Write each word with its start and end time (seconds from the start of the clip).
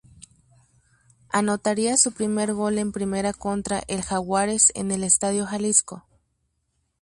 Anotaría 1.29 1.95
su 1.95 2.11
primer 2.11 2.55
gol 2.55 2.79
en 2.79 2.91
primera 2.91 3.33
contra 3.33 3.83
el 3.87 4.01
Jaguares 4.01 4.71
en 4.73 4.89
el 4.89 5.03
Estadio 5.03 5.45
Jalisco. 5.45 6.07